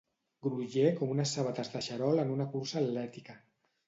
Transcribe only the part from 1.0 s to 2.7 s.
unes sabates de xarol en una